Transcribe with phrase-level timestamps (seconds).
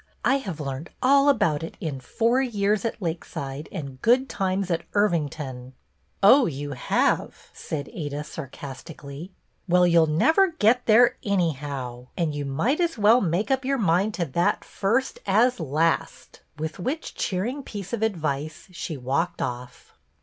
[0.25, 4.81] I have learned all about it in 'Four Years at Lakeside' and 'Good Times at
[4.95, 5.73] Irvington.'""
[6.23, 9.31] Oh, you have!" said Ada, sarcastically."
[9.69, 13.77] Well, you 'll never get there, anyhow, and you might as well make up your
[13.77, 17.93] mind to BETTY HEARS GREAT NEWS 3 that first as last;" with which cheering piece
[17.93, 19.93] of advice she walked off.